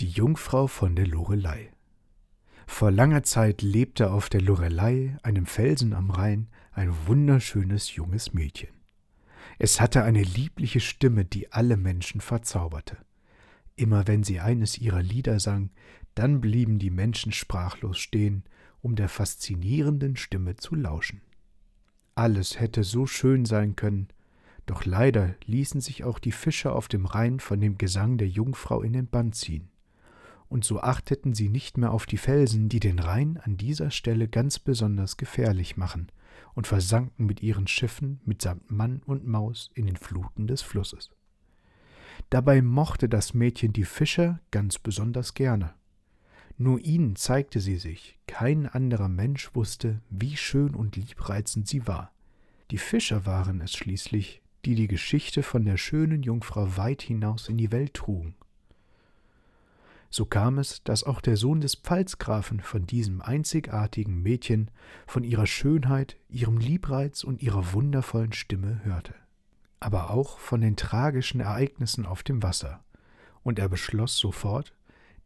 [0.00, 1.72] Die Jungfrau von der Lorelei.
[2.68, 8.68] Vor langer Zeit lebte auf der Lorelei, einem Felsen am Rhein, ein wunderschönes junges Mädchen.
[9.58, 12.96] Es hatte eine liebliche Stimme, die alle Menschen verzauberte.
[13.74, 15.70] Immer wenn sie eines ihrer Lieder sang,
[16.14, 18.44] dann blieben die Menschen sprachlos stehen,
[18.80, 21.22] um der faszinierenden Stimme zu lauschen.
[22.14, 24.06] Alles hätte so schön sein können,
[24.64, 28.82] doch leider ließen sich auch die Fischer auf dem Rhein von dem Gesang der Jungfrau
[28.82, 29.68] in den Bann ziehen.
[30.48, 34.28] Und so achteten sie nicht mehr auf die Felsen, die den Rhein an dieser Stelle
[34.28, 36.10] ganz besonders gefährlich machen,
[36.54, 41.10] und versanken mit ihren Schiffen mitsamt Mann und Maus in den Fluten des Flusses.
[42.30, 45.74] Dabei mochte das Mädchen die Fischer ganz besonders gerne.
[46.56, 52.12] Nur ihnen zeigte sie sich, kein anderer Mensch wusste, wie schön und liebreizend sie war.
[52.72, 57.56] Die Fischer waren es schließlich, die die Geschichte von der schönen Jungfrau weit hinaus in
[57.56, 58.34] die Welt trugen.
[60.10, 64.70] So kam es, dass auch der Sohn des Pfalzgrafen von diesem einzigartigen Mädchen,
[65.06, 69.14] von ihrer Schönheit, ihrem Liebreiz und ihrer wundervollen Stimme hörte,
[69.80, 72.82] aber auch von den tragischen Ereignissen auf dem Wasser,
[73.42, 74.74] und er beschloss sofort,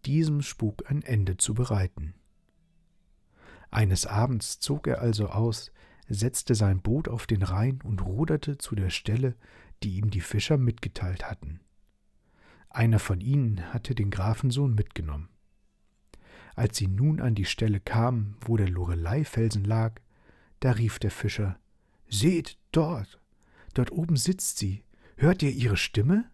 [0.04, 2.14] diesem Spuk ein Ende zu bereiten.
[3.70, 5.70] Eines Abends zog er also aus,
[6.08, 9.36] setzte sein Boot auf den Rhein und ruderte zu der Stelle,
[9.82, 11.60] die ihm die Fischer mitgeteilt hatten.
[12.74, 15.28] Einer von ihnen hatte den Grafensohn mitgenommen.
[16.54, 20.00] Als sie nun an die Stelle kamen, wo der Loreleifelsen lag,
[20.60, 21.58] da rief der Fischer
[22.08, 23.20] Seht dort,
[23.74, 24.84] dort oben sitzt sie,
[25.16, 26.30] hört ihr ihre Stimme?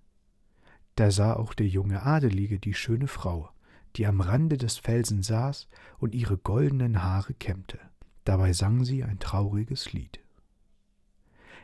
[0.96, 3.50] Da sah auch der junge Adelige die schöne Frau,
[3.96, 7.78] die am Rande des Felsen saß und ihre goldenen Haare kämmte.
[8.24, 10.20] Dabei sang sie ein trauriges Lied.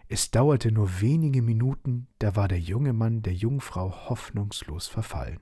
[0.08, 5.40] Es dauerte nur wenige Minuten, da war der junge Mann der Jungfrau hoffnungslos verfallen.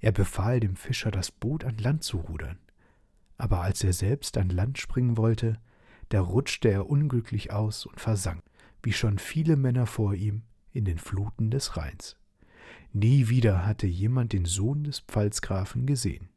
[0.00, 2.58] Er befahl dem Fischer, das Boot an Land zu rudern.
[3.36, 5.58] Aber als er selbst an Land springen wollte,
[6.08, 8.42] da rutschte er unglücklich aus und versank,
[8.82, 10.42] wie schon viele Männer vor ihm,
[10.72, 12.16] in den Fluten des Rheins.
[12.92, 16.28] Nie wieder hatte jemand den Sohn des Pfalzgrafen gesehen.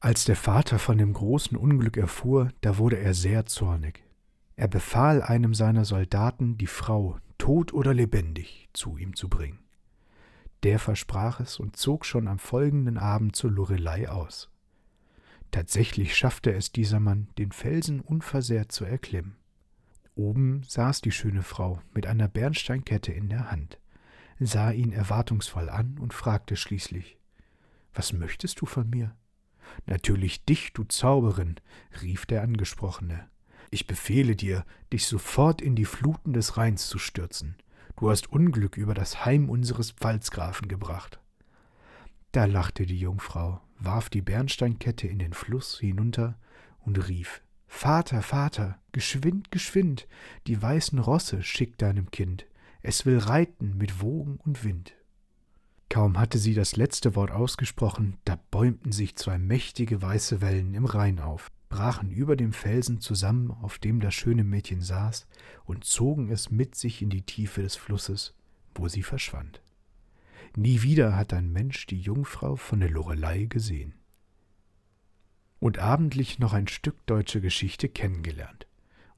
[0.00, 4.07] Als der Vater von dem großen Unglück erfuhr, da wurde er sehr zornig.
[4.58, 9.60] Er befahl einem seiner Soldaten, die Frau, tot oder lebendig, zu ihm zu bringen.
[10.64, 14.50] Der versprach es und zog schon am folgenden Abend zur Lorelei aus.
[15.52, 19.36] Tatsächlich schaffte es dieser Mann, den Felsen unversehrt zu erklimmen.
[20.16, 23.78] Oben saß die schöne Frau mit einer Bernsteinkette in der Hand,
[24.40, 27.16] sah ihn erwartungsvoll an und fragte schließlich
[27.94, 29.14] Was möchtest du von mir?
[29.86, 31.60] Natürlich dich, du Zauberin,
[32.02, 33.30] rief der Angesprochene.
[33.70, 37.56] Ich befehle dir, dich sofort in die Fluten des Rheins zu stürzen.
[37.98, 41.18] Du hast Unglück über das Heim unseres Pfalzgrafen gebracht.
[42.32, 46.38] Da lachte die Jungfrau, warf die Bernsteinkette in den Fluss hinunter
[46.84, 50.08] und rief Vater, Vater, geschwind, geschwind,
[50.46, 52.46] die weißen Rosse schick deinem Kind,
[52.82, 54.94] es will reiten mit Wogen und Wind.
[55.88, 60.84] Kaum hatte sie das letzte Wort ausgesprochen, da bäumten sich zwei mächtige weiße Wellen im
[60.84, 65.26] Rhein auf, brachen über dem Felsen zusammen, auf dem das schöne Mädchen saß,
[65.64, 68.34] und zogen es mit sich in die Tiefe des Flusses,
[68.74, 69.62] wo sie verschwand.
[70.56, 73.94] Nie wieder hat ein Mensch die Jungfrau von der Lorelei gesehen.
[75.60, 78.66] Und abendlich noch ein Stück deutsche Geschichte kennengelernt.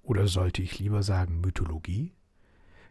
[0.03, 2.13] Oder sollte ich lieber sagen Mythologie?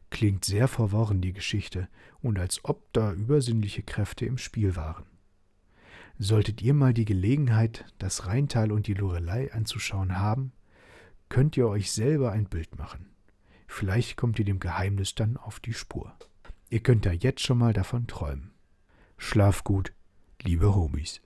[0.09, 1.87] Klingt sehr verworren die Geschichte
[2.21, 5.05] und als ob da übersinnliche Kräfte im Spiel waren.
[6.17, 10.51] Solltet ihr mal die Gelegenheit, das Rheintal und die Lorelei anzuschauen haben,
[11.29, 13.05] könnt ihr euch selber ein Bild machen.
[13.67, 16.13] Vielleicht kommt ihr dem Geheimnis dann auf die Spur.
[16.69, 18.51] Ihr könnt da jetzt schon mal davon träumen.
[19.17, 19.93] Schlaf gut,
[20.41, 21.21] liebe Homies.